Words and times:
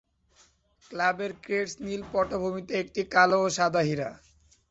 ক্লাবের 0.91 1.31
ক্রেস্ট 1.43 1.77
নীল 1.85 2.01
পটভূমিতে 2.11 2.73
একটি 2.83 3.01
কালো 3.13 3.37
ও 3.45 3.47
সাদা 3.57 3.81
হীরা। 3.87 4.09